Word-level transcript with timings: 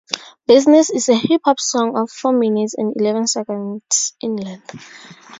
"Business" 0.47 0.89
is 0.89 1.09
a 1.09 1.13
hip 1.13 1.41
hop 1.45 1.59
song 1.59 1.95
of 1.95 2.09
four 2.09 2.33
minutes 2.33 2.73
and 2.75 2.95
eleven 2.99 3.27
seconds 3.27 4.15
in 4.19 4.35
length. 4.35 4.75